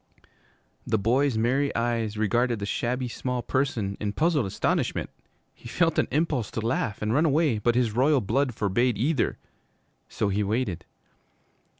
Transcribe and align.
The 0.87 0.97
boy's 0.97 1.37
merry 1.37 1.71
eyes 1.75 2.17
regarded 2.17 2.57
the 2.57 2.65
shabby 2.65 3.07
small 3.07 3.43
person 3.43 3.97
in 3.99 4.13
puzzled 4.13 4.47
astonishment. 4.47 5.11
He 5.53 5.67
felt 5.69 5.99
an 5.99 6.07
impulse 6.09 6.49
to 6.57 6.59
laugh 6.59 7.03
and 7.03 7.13
run 7.13 7.25
away, 7.27 7.59
but 7.59 7.75
his 7.75 7.91
royal 7.95 8.19
blood 8.19 8.55
forbade 8.55 8.97
either. 8.97 9.37
So 10.09 10.29
he 10.29 10.41
waited. 10.43 10.85